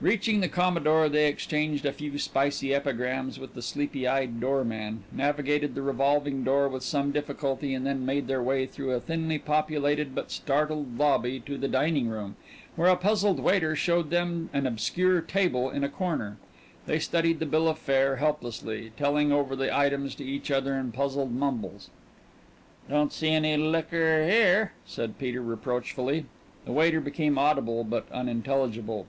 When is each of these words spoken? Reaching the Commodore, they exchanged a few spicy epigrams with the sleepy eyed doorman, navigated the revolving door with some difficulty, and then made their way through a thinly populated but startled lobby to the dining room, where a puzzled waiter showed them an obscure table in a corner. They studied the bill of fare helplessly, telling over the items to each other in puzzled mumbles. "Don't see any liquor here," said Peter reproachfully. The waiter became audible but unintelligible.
Reaching 0.00 0.38
the 0.38 0.46
Commodore, 0.48 1.08
they 1.08 1.26
exchanged 1.26 1.84
a 1.84 1.92
few 1.92 2.18
spicy 2.20 2.72
epigrams 2.72 3.40
with 3.40 3.54
the 3.54 3.62
sleepy 3.62 4.06
eyed 4.06 4.38
doorman, 4.38 5.02
navigated 5.10 5.74
the 5.74 5.82
revolving 5.82 6.44
door 6.44 6.68
with 6.68 6.84
some 6.84 7.10
difficulty, 7.10 7.74
and 7.74 7.84
then 7.84 8.06
made 8.06 8.28
their 8.28 8.40
way 8.40 8.64
through 8.64 8.92
a 8.92 9.00
thinly 9.00 9.40
populated 9.40 10.14
but 10.14 10.30
startled 10.30 10.96
lobby 10.96 11.40
to 11.40 11.58
the 11.58 11.66
dining 11.66 12.08
room, 12.08 12.36
where 12.76 12.86
a 12.88 12.94
puzzled 12.96 13.40
waiter 13.40 13.74
showed 13.74 14.10
them 14.10 14.48
an 14.52 14.68
obscure 14.68 15.20
table 15.20 15.68
in 15.68 15.82
a 15.82 15.88
corner. 15.88 16.36
They 16.86 17.00
studied 17.00 17.40
the 17.40 17.46
bill 17.46 17.66
of 17.68 17.76
fare 17.76 18.18
helplessly, 18.18 18.92
telling 18.96 19.32
over 19.32 19.56
the 19.56 19.76
items 19.76 20.14
to 20.14 20.24
each 20.24 20.52
other 20.52 20.76
in 20.76 20.92
puzzled 20.92 21.32
mumbles. 21.34 21.90
"Don't 22.88 23.12
see 23.12 23.30
any 23.30 23.56
liquor 23.56 24.24
here," 24.28 24.74
said 24.86 25.18
Peter 25.18 25.42
reproachfully. 25.42 26.26
The 26.66 26.72
waiter 26.72 27.00
became 27.00 27.36
audible 27.36 27.82
but 27.82 28.06
unintelligible. 28.12 29.08